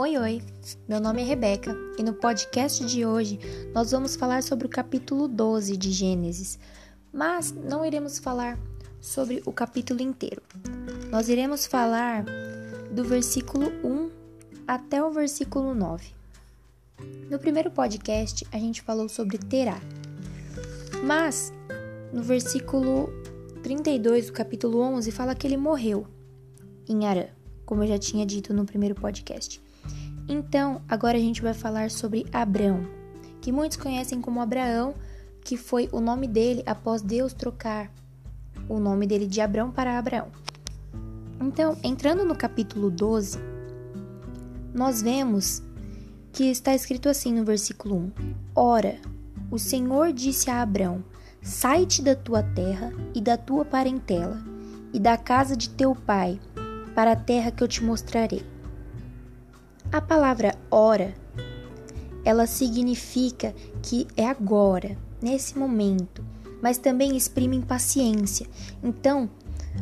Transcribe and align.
Oi, 0.00 0.16
oi! 0.16 0.42
Meu 0.88 0.98
nome 0.98 1.20
é 1.20 1.24
Rebeca 1.26 1.76
e 1.98 2.02
no 2.02 2.14
podcast 2.14 2.86
de 2.86 3.04
hoje 3.04 3.38
nós 3.74 3.90
vamos 3.90 4.16
falar 4.16 4.42
sobre 4.42 4.66
o 4.66 4.70
capítulo 4.70 5.28
12 5.28 5.76
de 5.76 5.92
Gênesis, 5.92 6.58
mas 7.12 7.52
não 7.52 7.84
iremos 7.84 8.18
falar 8.18 8.58
sobre 8.98 9.42
o 9.44 9.52
capítulo 9.52 10.00
inteiro. 10.00 10.40
Nós 11.10 11.28
iremos 11.28 11.66
falar 11.66 12.24
do 12.90 13.04
versículo 13.04 13.66
1 13.84 14.10
até 14.66 15.04
o 15.04 15.10
versículo 15.10 15.74
9. 15.74 16.14
No 17.30 17.38
primeiro 17.38 17.70
podcast 17.70 18.46
a 18.50 18.58
gente 18.58 18.80
falou 18.80 19.06
sobre 19.06 19.36
Terá, 19.36 19.78
mas 21.04 21.52
no 22.10 22.22
versículo 22.22 23.10
32 23.62 24.28
do 24.28 24.32
capítulo 24.32 24.80
11 24.80 25.12
fala 25.12 25.34
que 25.34 25.46
ele 25.46 25.58
morreu 25.58 26.06
em 26.88 27.06
Arã, 27.06 27.26
como 27.66 27.82
eu 27.82 27.88
já 27.88 27.98
tinha 27.98 28.24
dito 28.24 28.54
no 28.54 28.64
primeiro 28.64 28.94
podcast. 28.94 29.60
Então, 30.28 30.82
agora 30.88 31.16
a 31.16 31.20
gente 31.20 31.42
vai 31.42 31.54
falar 31.54 31.90
sobre 31.90 32.26
Abrão, 32.32 32.86
que 33.40 33.50
muitos 33.50 33.76
conhecem 33.76 34.20
como 34.20 34.40
Abraão, 34.40 34.94
que 35.42 35.56
foi 35.56 35.88
o 35.92 36.00
nome 36.00 36.28
dele 36.28 36.62
após 36.66 37.02
Deus 37.02 37.32
trocar 37.32 37.90
o 38.68 38.78
nome 38.78 39.06
dele 39.06 39.26
de 39.26 39.40
Abrão 39.40 39.70
para 39.70 39.98
Abraão. 39.98 40.28
Então, 41.40 41.76
entrando 41.82 42.24
no 42.24 42.36
capítulo 42.36 42.90
12, 42.90 43.38
nós 44.74 45.02
vemos 45.02 45.62
que 46.32 46.44
está 46.44 46.74
escrito 46.74 47.08
assim 47.08 47.32
no 47.32 47.44
versículo 47.44 47.96
1: 47.96 48.12
Ora, 48.54 48.98
o 49.50 49.58
Senhor 49.58 50.12
disse 50.12 50.50
a 50.50 50.62
Abrão: 50.62 51.02
Sai-te 51.42 52.02
da 52.02 52.14
tua 52.14 52.42
terra 52.42 52.92
e 53.14 53.20
da 53.20 53.36
tua 53.36 53.64
parentela 53.64 54.38
e 54.92 54.98
da 54.98 55.16
casa 55.16 55.56
de 55.56 55.70
teu 55.70 55.94
pai, 55.94 56.38
para 56.94 57.12
a 57.12 57.16
terra 57.16 57.50
que 57.50 57.62
eu 57.62 57.68
te 57.68 57.82
mostrarei. 57.82 58.44
A 59.92 60.00
palavra 60.00 60.54
hora, 60.70 61.12
ela 62.24 62.46
significa 62.46 63.52
que 63.82 64.06
é 64.16 64.24
agora, 64.24 64.96
nesse 65.20 65.58
momento, 65.58 66.24
mas 66.62 66.78
também 66.78 67.16
exprime 67.16 67.56
impaciência. 67.56 68.46
Então, 68.84 69.28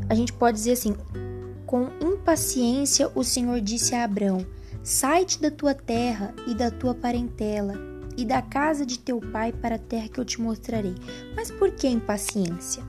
a 0.09 0.15
gente 0.15 0.33
pode 0.33 0.57
dizer 0.57 0.73
assim: 0.73 0.97
com 1.67 1.89
impaciência 2.01 3.11
o 3.15 3.23
Senhor 3.23 3.61
disse 3.61 3.95
a 3.95 4.05
Abrão: 4.05 4.47
Sai-te 4.83 5.43
da 5.43 5.51
tua 5.51 5.75
terra 5.75 6.35
e 6.47 6.55
da 6.55 6.71
tua 6.71 6.95
parentela 6.95 7.75
e 8.17 8.25
da 8.25 8.41
casa 8.41 8.87
de 8.87 8.99
teu 8.99 9.21
pai 9.21 9.53
para 9.53 9.75
a 9.75 9.79
terra 9.79 10.09
que 10.09 10.19
eu 10.19 10.25
te 10.25 10.41
mostrarei. 10.41 10.95
Mas 11.37 11.51
por 11.51 11.71
que 11.73 11.87
impaciência? 11.87 12.83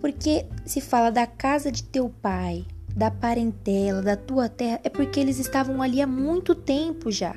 Porque 0.00 0.46
se 0.64 0.80
fala 0.80 1.10
da 1.10 1.26
casa 1.26 1.70
de 1.70 1.82
teu 1.82 2.08
pai, 2.08 2.66
da 2.94 3.10
parentela, 3.10 4.00
da 4.00 4.16
tua 4.16 4.48
terra, 4.48 4.80
é 4.84 4.88
porque 4.88 5.18
eles 5.18 5.38
estavam 5.38 5.82
ali 5.82 6.00
há 6.00 6.06
muito 6.06 6.54
tempo 6.54 7.10
já. 7.10 7.34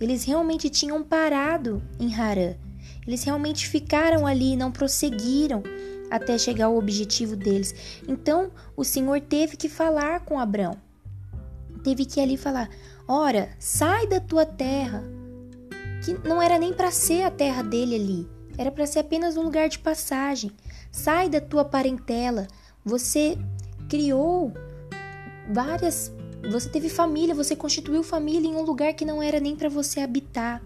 Eles 0.00 0.24
realmente 0.24 0.68
tinham 0.68 1.02
parado 1.02 1.82
em 1.98 2.14
Harã. 2.14 2.54
Eles 3.06 3.24
realmente 3.24 3.68
ficaram 3.68 4.26
ali, 4.26 4.56
não 4.56 4.70
prosseguiram 4.70 5.62
até 6.10 6.36
chegar 6.38 6.66
ao 6.66 6.76
objetivo 6.76 7.36
deles. 7.36 7.74
Então, 8.06 8.50
o 8.76 8.84
Senhor 8.84 9.20
teve 9.20 9.56
que 9.56 9.68
falar 9.68 10.20
com 10.24 10.38
Abraão. 10.38 10.76
Teve 11.82 12.04
que 12.04 12.20
ali 12.20 12.36
falar: 12.36 12.68
"Ora, 13.06 13.50
sai 13.58 14.06
da 14.06 14.20
tua 14.20 14.44
terra". 14.44 15.02
Que 16.04 16.14
não 16.26 16.40
era 16.40 16.58
nem 16.58 16.72
para 16.72 16.90
ser 16.90 17.22
a 17.22 17.30
terra 17.30 17.62
dele 17.62 17.94
ali, 17.94 18.28
era 18.56 18.70
para 18.70 18.86
ser 18.86 19.00
apenas 19.00 19.36
um 19.36 19.42
lugar 19.42 19.68
de 19.68 19.78
passagem. 19.78 20.50
Sai 20.90 21.28
da 21.28 21.40
tua 21.40 21.64
parentela. 21.64 22.48
Você 22.84 23.38
criou 23.88 24.52
várias. 25.50 26.12
Você 26.50 26.68
teve 26.68 26.88
família, 26.88 27.34
você 27.34 27.56
constituiu 27.56 28.02
família 28.02 28.48
em 28.48 28.54
um 28.54 28.62
lugar 28.62 28.92
que 28.94 29.04
não 29.04 29.22
era 29.22 29.40
nem 29.40 29.56
para 29.56 29.68
você 29.68 30.00
habitar. 30.00 30.62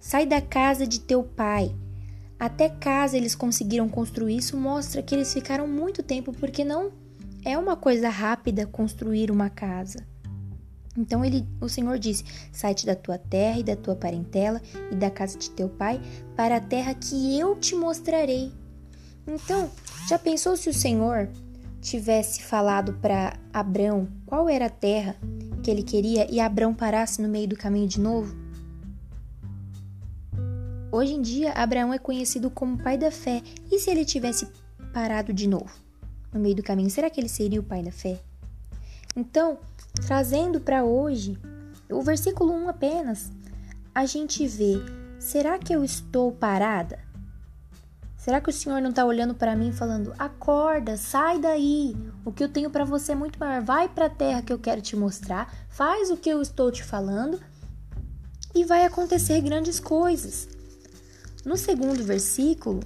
Sai 0.00 0.26
da 0.26 0.40
casa 0.40 0.86
de 0.86 1.00
teu 1.00 1.22
pai. 1.22 1.74
Até 2.38 2.68
casa 2.68 3.16
eles 3.16 3.34
conseguiram 3.34 3.88
construir. 3.88 4.36
Isso 4.36 4.56
mostra 4.56 5.02
que 5.02 5.14
eles 5.14 5.32
ficaram 5.32 5.66
muito 5.66 6.02
tempo, 6.02 6.32
porque 6.32 6.64
não 6.64 6.92
é 7.44 7.56
uma 7.58 7.76
coisa 7.76 8.08
rápida 8.08 8.66
construir 8.66 9.30
uma 9.30 9.50
casa. 9.50 10.06
Então 10.96 11.24
ele, 11.24 11.46
o 11.60 11.68
Senhor 11.68 11.98
disse: 11.98 12.24
Sai-te 12.52 12.86
da 12.86 12.94
tua 12.94 13.18
terra 13.18 13.60
e 13.60 13.62
da 13.62 13.76
tua 13.76 13.94
parentela 13.94 14.60
e 14.90 14.96
da 14.96 15.10
casa 15.10 15.38
de 15.38 15.50
teu 15.50 15.68
pai 15.68 16.00
para 16.36 16.56
a 16.56 16.60
terra 16.60 16.94
que 16.94 17.38
eu 17.38 17.56
te 17.56 17.74
mostrarei. 17.74 18.52
Então, 19.26 19.70
já 20.08 20.18
pensou 20.18 20.56
se 20.56 20.70
o 20.70 20.74
Senhor 20.74 21.28
tivesse 21.88 22.42
falado 22.42 22.92
para 22.94 23.34
Abrão 23.52 24.08
qual 24.26 24.48
era 24.48 24.66
a 24.66 24.70
terra 24.70 25.16
que 25.62 25.70
ele 25.70 25.82
queria 25.82 26.30
e 26.30 26.38
Abrão 26.38 26.74
parasse 26.74 27.22
no 27.22 27.28
meio 27.28 27.48
do 27.48 27.56
caminho 27.56 27.88
de 27.88 27.98
novo? 27.98 28.36
Hoje 30.92 31.14
em 31.14 31.22
dia, 31.22 31.52
Abraão 31.52 31.92
é 31.92 31.98
conhecido 31.98 32.50
como 32.50 32.78
pai 32.78 32.96
da 32.96 33.10
fé. 33.10 33.42
E 33.70 33.78
se 33.78 33.90
ele 33.90 34.04
tivesse 34.04 34.48
parado 34.92 35.32
de 35.32 35.46
novo 35.46 35.70
no 36.32 36.40
meio 36.40 36.54
do 36.54 36.62
caminho, 36.62 36.90
será 36.90 37.08
que 37.08 37.20
ele 37.20 37.28
seria 37.28 37.60
o 37.60 37.64
pai 37.64 37.82
da 37.82 37.92
fé? 37.92 38.18
Então, 39.16 39.58
trazendo 40.06 40.60
para 40.60 40.84
hoje, 40.84 41.38
o 41.90 42.02
versículo 42.02 42.52
1 42.52 42.68
apenas, 42.68 43.30
a 43.94 44.04
gente 44.04 44.46
vê: 44.46 44.76
será 45.18 45.58
que 45.58 45.74
eu 45.74 45.84
estou 45.84 46.32
parada? 46.32 46.98
Será 48.28 48.42
que 48.42 48.50
o 48.50 48.52
Senhor 48.52 48.82
não 48.82 48.90
está 48.90 49.06
olhando 49.06 49.34
para 49.34 49.56
mim 49.56 49.72
falando: 49.72 50.12
acorda, 50.18 50.98
sai 50.98 51.38
daí, 51.38 51.96
o 52.26 52.30
que 52.30 52.44
eu 52.44 52.48
tenho 52.50 52.68
para 52.68 52.84
você 52.84 53.12
é 53.12 53.14
muito 53.14 53.40
maior, 53.40 53.62
vai 53.62 53.88
para 53.88 54.04
a 54.04 54.10
terra 54.10 54.42
que 54.42 54.52
eu 54.52 54.58
quero 54.58 54.82
te 54.82 54.94
mostrar, 54.94 55.50
faz 55.70 56.10
o 56.10 56.16
que 56.18 56.28
eu 56.28 56.42
estou 56.42 56.70
te 56.70 56.84
falando 56.84 57.40
e 58.54 58.66
vai 58.66 58.84
acontecer 58.84 59.40
grandes 59.40 59.80
coisas. 59.80 60.46
No 61.42 61.56
segundo 61.56 62.04
versículo, 62.04 62.80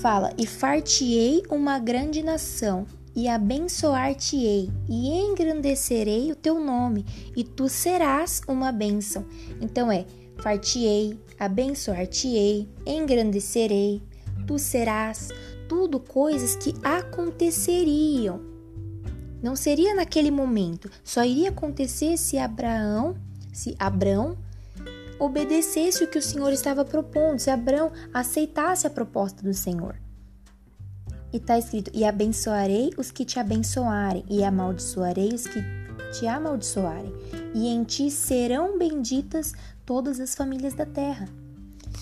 fala: 0.00 0.32
E 0.38 0.46
fartiei 0.46 1.42
uma 1.50 1.80
grande 1.80 2.22
nação, 2.22 2.86
e 3.16 3.28
abençoar-te-ei, 3.28 4.70
e 4.88 5.08
engrandecerei 5.18 6.30
o 6.30 6.36
teu 6.36 6.60
nome, 6.60 7.04
e 7.36 7.42
tu 7.42 7.68
serás 7.68 8.40
uma 8.46 8.70
bênção. 8.70 9.26
Então 9.60 9.90
é: 9.90 10.06
fartiei, 10.36 11.18
abençoar-te-ei, 11.40 12.68
engrandecerei, 12.86 14.00
tu 14.46 14.58
serás, 14.58 15.28
tudo 15.68 15.98
coisas 15.98 16.56
que 16.56 16.74
aconteceriam. 16.82 18.40
Não 19.42 19.56
seria 19.56 19.94
naquele 19.94 20.30
momento, 20.30 20.90
só 21.02 21.24
iria 21.24 21.48
acontecer 21.48 22.16
se 22.16 22.38
Abraão, 22.38 23.16
se 23.52 23.74
Abraão 23.78 24.36
obedecesse 25.18 26.04
o 26.04 26.08
que 26.08 26.18
o 26.18 26.22
Senhor 26.22 26.52
estava 26.52 26.84
propondo, 26.84 27.38
se 27.38 27.50
Abraão 27.50 27.90
aceitasse 28.12 28.86
a 28.86 28.90
proposta 28.90 29.42
do 29.42 29.54
Senhor. 29.54 29.96
E 31.32 31.38
está 31.38 31.58
escrito: 31.58 31.90
E 31.94 32.04
abençoarei 32.04 32.90
os 32.96 33.10
que 33.10 33.24
te 33.24 33.38
abençoarem, 33.38 34.24
e 34.28 34.44
amaldiçoarei 34.44 35.32
os 35.32 35.46
que 35.46 35.60
te 36.12 36.26
amaldiçoarem, 36.26 37.12
e 37.54 37.68
em 37.68 37.82
ti 37.84 38.10
serão 38.10 38.78
benditas 38.78 39.54
todas 39.86 40.20
as 40.20 40.34
famílias 40.34 40.74
da 40.74 40.84
terra. 40.84 41.28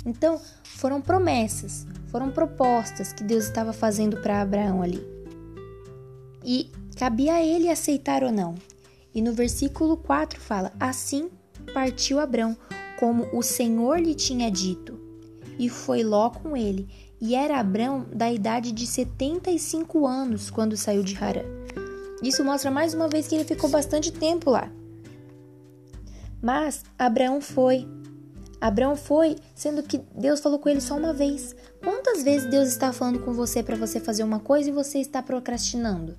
Então, 0.05 0.41
foram 0.65 1.00
promessas, 1.00 1.87
foram 2.10 2.31
propostas 2.31 3.12
que 3.12 3.22
Deus 3.22 3.44
estava 3.44 3.72
fazendo 3.72 4.16
para 4.19 4.41
Abraão 4.41 4.82
ali. 4.82 5.03
E 6.44 6.71
cabia 6.97 7.34
a 7.34 7.43
ele 7.43 7.69
aceitar 7.69 8.22
ou 8.22 8.32
não. 8.32 8.54
E 9.15 9.22
no 9.22 9.32
versículo 9.32 9.97
4 9.97 10.41
fala: 10.41 10.72
Assim 10.78 11.31
partiu 11.72 12.19
Abraão, 12.19 12.56
como 12.99 13.28
o 13.32 13.43
Senhor 13.43 13.99
lhe 13.99 14.15
tinha 14.15 14.50
dito, 14.50 14.99
e 15.59 15.69
foi 15.69 16.03
Ló 16.03 16.31
com 16.31 16.56
ele. 16.56 16.88
E 17.20 17.35
era 17.35 17.58
Abraão 17.58 18.06
da 18.12 18.32
idade 18.32 18.73
de 18.73 18.87
75 18.87 20.06
anos 20.06 20.50
quando 20.50 20.76
saiu 20.76 21.02
de 21.02 21.17
Harã. 21.17 21.43
Isso 22.23 22.43
mostra 22.43 22.70
mais 22.70 22.94
uma 22.94 23.08
vez 23.08 23.29
que 23.29 23.35
ele 23.35 23.44
ficou 23.44 23.69
bastante 23.69 24.11
tempo 24.11 24.50
lá. 24.50 24.70
Mas 26.43 26.82
Abraão 26.99 27.40
foi 27.40 27.87
Abraão 28.61 28.95
foi, 28.95 29.37
sendo 29.55 29.83
que 29.83 29.99
Deus 30.15 30.41
falou 30.41 30.59
com 30.59 30.69
ele 30.69 30.81
só 30.81 30.97
uma 30.97 31.12
vez. 31.12 31.57
Quantas 31.83 32.23
vezes 32.23 32.51
Deus 32.51 32.69
está 32.69 32.93
falando 32.93 33.21
com 33.21 33.33
você 33.33 33.62
para 33.62 33.77
você 33.77 33.99
fazer 33.99 34.23
uma 34.23 34.39
coisa 34.39 34.69
e 34.69 34.73
você 34.73 34.99
está 34.99 35.23
procrastinando? 35.23 36.19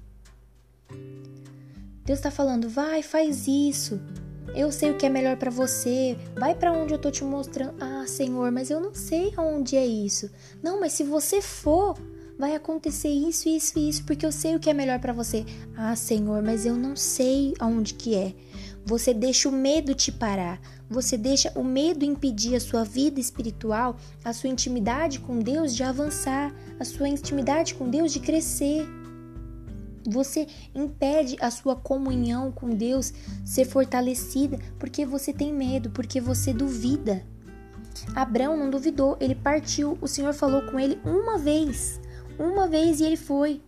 Deus 2.04 2.18
está 2.18 2.32
falando, 2.32 2.68
vai, 2.68 3.04
faz 3.04 3.48
isso. 3.48 4.02
Eu 4.56 4.72
sei 4.72 4.92
o 4.92 4.98
que 4.98 5.06
é 5.06 5.10
melhor 5.10 5.38
para 5.38 5.52
você. 5.52 6.18
Vai 6.36 6.56
para 6.56 6.74
onde 6.74 6.94
eu 6.94 7.00
tô 7.00 7.10
te 7.10 7.24
mostrando. 7.24 7.76
Ah, 7.80 8.06
Senhor, 8.08 8.52
mas 8.52 8.70
eu 8.70 8.82
não 8.82 8.94
sei 8.94 9.34
aonde 9.38 9.78
é 9.78 9.86
isso. 9.86 10.30
Não, 10.62 10.80
mas 10.80 10.94
se 10.94 11.04
você 11.04 11.42
for, 11.42 11.96
vai 12.42 12.56
acontecer 12.56 13.10
isso, 13.10 13.48
isso 13.48 13.78
e 13.78 13.88
isso, 13.88 14.04
porque 14.04 14.26
eu 14.26 14.32
sei 14.32 14.56
o 14.56 14.60
que 14.60 14.68
é 14.68 14.74
melhor 14.74 15.00
para 15.00 15.14
você. 15.14 15.46
Ah, 15.78 15.96
Senhor, 15.96 16.42
mas 16.42 16.66
eu 16.66 16.76
não 16.76 16.96
sei 16.96 17.54
aonde 17.60 17.94
que 17.94 18.16
é. 18.16 18.34
Você 18.84 19.14
deixa 19.14 19.48
o 19.48 19.52
medo 19.52 19.94
te 19.94 20.12
parar. 20.12 20.60
Você 20.90 21.20
deixa 21.20 21.52
o 21.56 21.64
medo 21.64 22.04
impedir 22.04 22.56
a 22.56 22.60
sua 22.60 22.84
vida 22.84 23.20
espiritual, 23.20 23.96
a 24.26 24.34
sua 24.34 24.50
intimidade 24.50 25.20
com 25.20 25.38
Deus 25.38 25.76
de 25.76 25.84
avançar, 25.84 26.52
a 26.80 26.84
sua 26.84 27.08
intimidade 27.08 27.76
com 27.76 27.88
Deus 27.88 28.12
de 28.12 28.20
crescer. 28.20 28.88
Você 30.10 30.48
impede 30.74 31.38
a 31.40 31.52
sua 31.52 31.76
comunhão 31.76 32.52
com 32.52 32.72
Deus 32.72 33.14
ser 33.46 33.66
fortalecida 33.66 34.58
porque 34.80 35.06
você 35.06 35.32
tem 35.32 35.54
medo, 35.54 35.92
porque 35.92 36.20
você 36.20 36.52
duvida. 36.52 37.24
Abraão 38.16 38.58
não 38.58 38.72
duvidou, 38.72 39.16
ele 39.20 39.36
partiu. 39.36 39.96
O 40.02 40.08
Senhor 40.08 40.34
falou 40.34 40.64
com 40.64 40.80
ele 40.80 41.00
uma 41.06 41.38
vez, 41.38 42.00
uma 42.39 42.68
vez 42.68 43.00
e 43.00 43.06
ele 43.06 43.18
foi. 43.18 43.62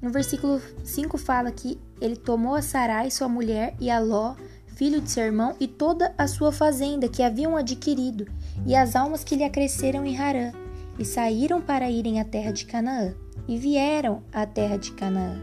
No 0.00 0.10
versículo 0.10 0.60
5 0.82 1.16
fala 1.16 1.50
que 1.52 1.78
ele 2.00 2.16
tomou 2.16 2.54
a 2.54 2.62
Sarai, 2.62 3.10
sua 3.10 3.28
mulher, 3.28 3.74
e 3.78 3.90
a 3.90 4.00
Ló, 4.00 4.34
filho 4.66 5.00
de 5.00 5.10
seu 5.10 5.24
irmão, 5.24 5.54
e 5.60 5.68
toda 5.68 6.12
a 6.18 6.26
sua 6.26 6.50
fazenda 6.50 7.08
que 7.08 7.22
haviam 7.22 7.56
adquirido, 7.56 8.26
e 8.66 8.74
as 8.74 8.96
almas 8.96 9.22
que 9.22 9.36
lhe 9.36 9.44
acresceram 9.44 10.04
em 10.04 10.18
Harã, 10.18 10.52
e 10.98 11.04
saíram 11.04 11.60
para 11.60 11.90
irem 11.90 12.20
à 12.20 12.24
terra 12.24 12.52
de 12.52 12.66
Canaã, 12.66 13.14
e 13.46 13.56
vieram 13.56 14.22
à 14.32 14.44
terra 14.44 14.76
de 14.76 14.92
Canaã. 14.92 15.40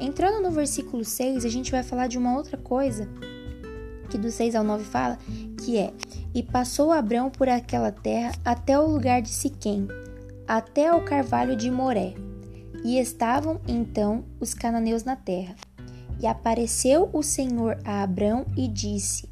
Entrando 0.00 0.42
no 0.42 0.50
versículo 0.50 1.04
6, 1.04 1.44
a 1.44 1.48
gente 1.48 1.70
vai 1.70 1.82
falar 1.82 2.06
de 2.06 2.16
uma 2.16 2.34
outra 2.34 2.56
coisa 2.56 3.08
que 4.12 4.18
do 4.18 4.30
6 4.30 4.54
ao 4.54 4.64
9 4.64 4.84
fala, 4.84 5.18
que 5.64 5.78
é: 5.78 5.92
E 6.34 6.42
passou 6.42 6.92
Abrão 6.92 7.30
por 7.30 7.48
aquela 7.48 7.90
terra 7.90 8.32
até 8.44 8.78
o 8.78 8.86
lugar 8.86 9.22
de 9.22 9.30
Siquém, 9.30 9.88
até 10.46 10.94
o 10.94 11.04
carvalho 11.04 11.56
de 11.56 11.70
Moré. 11.70 12.14
E 12.84 12.98
estavam 12.98 13.60
então 13.66 14.24
os 14.40 14.54
cananeus 14.54 15.04
na 15.04 15.14
terra. 15.14 15.54
E 16.20 16.26
apareceu 16.26 17.08
o 17.12 17.22
Senhor 17.22 17.78
a 17.84 18.02
Abrão 18.02 18.46
e 18.56 18.66
disse: 18.68 19.28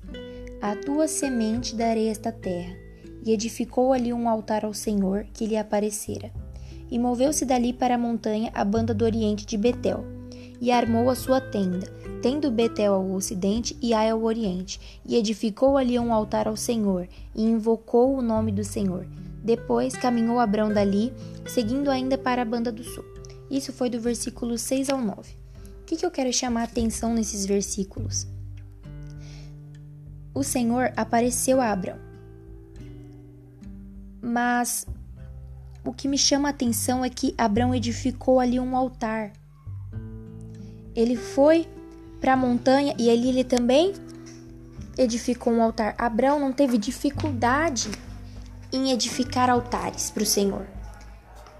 A 0.60 0.76
tua 0.76 1.08
semente 1.08 1.74
darei 1.74 2.08
esta 2.08 2.30
terra. 2.30 2.74
E 3.24 3.32
edificou 3.32 3.92
ali 3.92 4.12
um 4.12 4.28
altar 4.28 4.64
ao 4.64 4.72
Senhor 4.72 5.26
que 5.32 5.46
lhe 5.46 5.56
aparecera. 5.56 6.30
E 6.90 6.98
moveu-se 6.98 7.44
dali 7.44 7.72
para 7.72 7.94
a 7.94 7.98
montanha 7.98 8.50
a 8.54 8.64
banda 8.64 8.92
do 8.94 9.04
oriente 9.04 9.46
de 9.46 9.56
Betel, 9.56 10.04
e 10.60 10.72
armou 10.72 11.08
a 11.08 11.14
sua 11.14 11.40
tenda, 11.40 11.86
tendo 12.20 12.50
Betel 12.50 12.94
ao 12.94 13.10
ocidente 13.12 13.76
e 13.80 13.94
Ai 13.94 14.10
ao 14.10 14.22
oriente, 14.22 15.00
e 15.06 15.16
edificou 15.16 15.76
ali 15.76 15.98
um 15.98 16.12
altar 16.12 16.48
ao 16.48 16.56
Senhor, 16.56 17.08
e 17.34 17.42
invocou 17.42 18.16
o 18.16 18.22
nome 18.22 18.50
do 18.50 18.64
Senhor. 18.64 19.06
Depois 19.50 19.96
caminhou 19.96 20.38
Abrão 20.38 20.72
dali, 20.72 21.12
seguindo 21.44 21.90
ainda 21.90 22.16
para 22.16 22.42
a 22.42 22.44
banda 22.44 22.70
do 22.70 22.84
sul. 22.84 23.04
Isso 23.50 23.72
foi 23.72 23.90
do 23.90 24.00
versículo 24.00 24.56
6 24.56 24.90
ao 24.90 25.00
9. 25.00 25.32
O 25.82 25.84
que, 25.86 25.96
que 25.96 26.06
eu 26.06 26.10
quero 26.12 26.32
chamar 26.32 26.60
a 26.60 26.64
atenção 26.64 27.12
nesses 27.12 27.44
versículos? 27.44 28.28
O 30.32 30.44
Senhor 30.44 30.92
apareceu 30.96 31.60
a 31.60 31.72
Abrão. 31.72 31.96
Mas 34.22 34.86
o 35.84 35.92
que 35.92 36.06
me 36.06 36.16
chama 36.16 36.48
a 36.48 36.52
atenção 36.52 37.04
é 37.04 37.10
que 37.10 37.34
Abrão 37.36 37.74
edificou 37.74 38.38
ali 38.38 38.60
um 38.60 38.76
altar. 38.76 39.32
Ele 40.94 41.16
foi 41.16 41.66
para 42.20 42.34
a 42.34 42.36
montanha 42.36 42.94
e 42.96 43.10
ali 43.10 43.30
ele 43.30 43.42
também 43.42 43.94
edificou 44.96 45.52
um 45.52 45.60
altar. 45.60 45.96
Abraão 45.98 46.38
não 46.38 46.52
teve 46.52 46.78
dificuldade 46.78 47.90
em 48.72 48.90
edificar 48.92 49.50
altares 49.50 50.10
para 50.10 50.22
o 50.22 50.26
Senhor. 50.26 50.66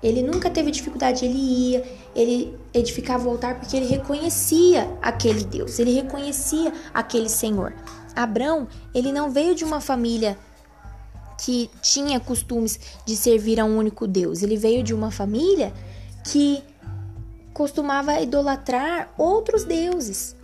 Ele 0.03 0.23
nunca 0.23 0.49
teve 0.49 0.71
dificuldade, 0.71 1.25
ele 1.25 1.39
ia, 1.39 1.85
ele 2.15 2.59
edificava 2.73 3.29
o 3.29 3.33
altar 3.33 3.59
porque 3.59 3.77
ele 3.77 3.87
reconhecia 3.87 4.89
aquele 5.03 5.45
Deus, 5.45 5.79
ele 5.79 5.93
reconhecia 5.93 6.73
aquele 6.95 7.29
Senhor. 7.29 7.75
Abraão, 8.17 8.67
ele 8.95 9.13
não 9.13 9.31
veio 9.31 9.55
de 9.55 9.65
uma 9.65 9.81
família 9.81 10.39
que 11.39 11.71
tinha 11.81 12.21
costumes 12.21 12.79
de 13.07 13.17
servir 13.17 13.61
a 13.61 13.65
um 13.65 13.79
único 13.79 14.07
Deus. 14.07 14.43
Ele 14.43 14.57
veio 14.57 14.83
de 14.83 14.95
uma 14.95 15.11
família 15.11 15.73
que 16.25 16.63
costumava 17.53 18.21
idolatrar 18.21 19.13
outros 19.17 19.65
deuses. 19.65 20.37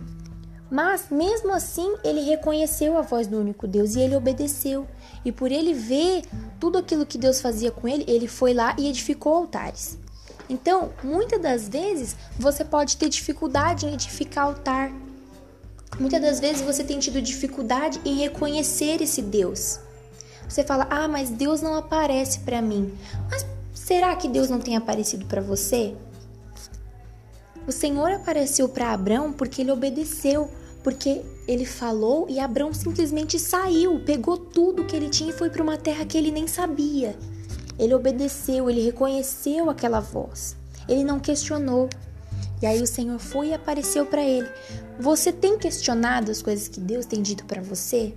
Mas 0.69 1.05
mesmo 1.09 1.53
assim, 1.53 1.95
ele 2.03 2.21
reconheceu 2.21 2.97
a 2.97 3.01
voz 3.01 3.27
do 3.27 3.39
único 3.39 3.67
Deus 3.67 3.95
e 3.95 4.01
ele 4.01 4.15
obedeceu. 4.15 4.85
E 5.23 5.31
por 5.31 5.51
ele 5.51 5.73
ver 5.73 6.23
tudo 6.59 6.77
aquilo 6.77 7.05
que 7.05 7.17
Deus 7.17 7.39
fazia 7.39 7.71
com 7.71 7.87
ele, 7.87 8.03
ele 8.07 8.27
foi 8.27 8.53
lá 8.53 8.75
e 8.77 8.87
edificou 8.87 9.33
altares. 9.33 9.97
Então, 10.49 10.91
muitas 11.03 11.41
das 11.41 11.67
vezes, 11.67 12.15
você 12.37 12.63
pode 12.63 12.97
ter 12.97 13.09
dificuldade 13.09 13.85
em 13.85 13.93
edificar 13.93 14.45
altar. 14.45 14.91
Muitas 15.99 16.21
das 16.21 16.39
vezes 16.39 16.61
você 16.61 16.83
tem 16.83 16.99
tido 16.99 17.21
dificuldade 17.21 17.99
em 18.05 18.15
reconhecer 18.15 19.01
esse 19.01 19.21
Deus. 19.21 19.79
Você 20.47 20.63
fala: 20.63 20.87
"Ah, 20.89 21.07
mas 21.07 21.29
Deus 21.29 21.61
não 21.61 21.75
aparece 21.75 22.39
para 22.39 22.61
mim". 22.61 22.93
Mas 23.29 23.45
será 23.73 24.15
que 24.15 24.27
Deus 24.27 24.49
não 24.49 24.59
tem 24.59 24.77
aparecido 24.77 25.25
para 25.25 25.41
você? 25.41 25.95
O 27.67 27.71
Senhor 27.71 28.11
apareceu 28.11 28.69
para 28.69 28.93
Abraão 28.93 29.33
porque 29.33 29.61
ele 29.61 29.71
obedeceu, 29.71 30.49
porque 30.81 31.21
ele 31.45 31.65
falou 31.65 32.25
e 32.29 32.39
Abraão 32.39 32.73
simplesmente 32.73 33.37
saiu, 33.37 33.99
pegou 34.05 34.37
tudo 34.37 34.85
que 34.85 34.95
ele 34.95 35.09
tinha 35.09 35.31
e 35.31 35.37
foi 35.37 35.49
para 35.49 35.61
uma 35.61 35.75
terra 35.75 36.05
que 36.05 36.17
ele 36.17 36.31
nem 36.31 36.47
sabia. 36.47 37.13
Ele 37.77 37.93
obedeceu, 37.93 38.69
ele 38.69 38.85
reconheceu 38.85 39.69
aquela 39.69 39.99
voz. 39.99 40.55
Ele 40.87 41.03
não 41.03 41.19
questionou. 41.19 41.89
E 42.61 42.65
aí 42.65 42.81
o 42.81 42.87
Senhor 42.87 43.19
foi 43.19 43.49
e 43.49 43.53
apareceu 43.53 44.05
para 44.05 44.23
ele. 44.23 44.47
Você 44.97 45.33
tem 45.33 45.59
questionado 45.59 46.31
as 46.31 46.41
coisas 46.41 46.69
que 46.69 46.79
Deus 46.79 47.05
tem 47.05 47.21
dito 47.21 47.43
para 47.43 47.61
você? 47.61 48.13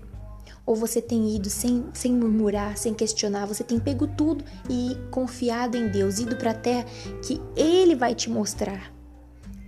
Ou 0.64 0.76
você 0.76 1.02
tem 1.02 1.34
ido 1.34 1.50
sem, 1.50 1.84
sem 1.92 2.12
murmurar, 2.12 2.78
sem 2.78 2.94
questionar? 2.94 3.46
Você 3.46 3.64
tem 3.64 3.80
pego 3.80 4.06
tudo 4.06 4.44
e 4.68 4.96
confiado 5.10 5.76
em 5.76 5.88
Deus, 5.88 6.20
ido 6.20 6.36
para 6.36 6.52
a 6.52 6.54
terra 6.54 6.86
que 7.20 7.40
Ele 7.56 7.96
vai 7.96 8.14
te 8.14 8.30
mostrar? 8.30 8.99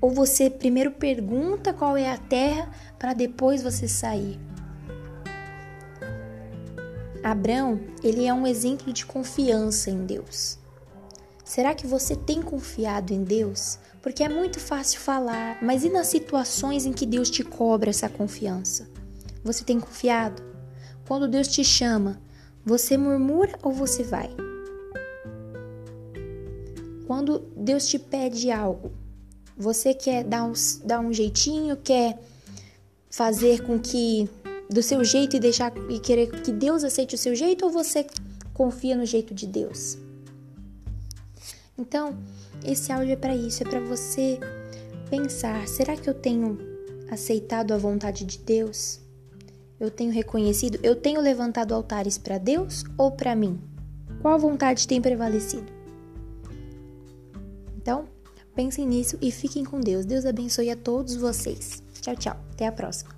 Ou 0.02 0.10
você 0.10 0.50
primeiro 0.50 0.90
pergunta 0.90 1.72
qual 1.72 1.96
é 1.96 2.10
a 2.10 2.18
terra 2.18 2.68
para 2.98 3.14
depois 3.14 3.62
você 3.62 3.86
sair? 3.86 4.36
Abraão, 7.22 7.80
ele 8.02 8.26
é 8.26 8.34
um 8.34 8.44
exemplo 8.44 8.92
de 8.92 9.06
confiança 9.06 9.90
em 9.90 10.04
Deus. 10.04 10.58
Será 11.44 11.72
que 11.72 11.86
você 11.86 12.16
tem 12.16 12.42
confiado 12.42 13.12
em 13.12 13.22
Deus? 13.22 13.78
Porque 14.02 14.24
é 14.24 14.28
muito 14.28 14.58
fácil 14.58 14.98
falar, 14.98 15.62
mas 15.62 15.84
e 15.84 15.88
nas 15.88 16.08
situações 16.08 16.84
em 16.84 16.92
que 16.92 17.06
Deus 17.06 17.30
te 17.30 17.44
cobra 17.44 17.90
essa 17.90 18.08
confiança? 18.08 18.90
Você 19.44 19.62
tem 19.62 19.78
confiado? 19.78 20.42
Quando 21.06 21.28
Deus 21.28 21.46
te 21.46 21.62
chama, 21.62 22.20
você 22.64 22.96
murmura 22.96 23.56
ou 23.62 23.70
você 23.70 24.02
vai? 24.02 24.30
Quando 27.06 27.38
Deus 27.56 27.86
te 27.86 28.00
pede 28.00 28.50
algo, 28.50 28.90
você 29.62 29.94
quer 29.94 30.24
dar 30.24 30.44
um, 30.44 30.52
dar 30.84 31.00
um 31.00 31.12
jeitinho, 31.12 31.76
quer 31.76 32.18
fazer 33.08 33.62
com 33.62 33.78
que 33.78 34.28
do 34.68 34.82
seu 34.82 35.04
jeito 35.04 35.36
e 35.36 35.40
deixar 35.40 35.72
e 35.88 36.00
querer 36.00 36.30
que 36.42 36.50
Deus 36.50 36.82
aceite 36.82 37.14
o 37.14 37.18
seu 37.18 37.34
jeito 37.34 37.64
ou 37.64 37.70
você 37.70 38.06
confia 38.52 38.96
no 38.96 39.06
jeito 39.06 39.32
de 39.32 39.46
Deus? 39.46 39.96
Então, 41.78 42.18
esse 42.64 42.92
áudio 42.92 43.12
é 43.12 43.16
para 43.16 43.36
isso, 43.36 43.62
é 43.62 43.66
para 43.66 43.80
você 43.80 44.38
pensar: 45.08 45.66
será 45.68 45.96
que 45.96 46.08
eu 46.08 46.14
tenho 46.14 46.58
aceitado 47.10 47.72
a 47.72 47.78
vontade 47.78 48.24
de 48.24 48.38
Deus? 48.38 49.00
Eu 49.78 49.90
tenho 49.90 50.12
reconhecido, 50.12 50.78
eu 50.82 50.94
tenho 50.94 51.20
levantado 51.20 51.74
altares 51.74 52.18
para 52.18 52.38
Deus 52.38 52.84
ou 52.96 53.10
para 53.10 53.34
mim? 53.34 53.60
Qual 54.20 54.38
vontade 54.38 54.86
tem 54.86 55.00
prevalecido? 55.00 55.66
Então, 57.76 58.06
Pensem 58.54 58.86
nisso 58.86 59.18
e 59.20 59.30
fiquem 59.30 59.64
com 59.64 59.80
Deus. 59.80 60.04
Deus 60.04 60.26
abençoe 60.26 60.70
a 60.70 60.76
todos 60.76 61.16
vocês. 61.16 61.82
Tchau, 62.00 62.16
tchau. 62.16 62.36
Até 62.52 62.66
a 62.66 62.72
próxima. 62.72 63.11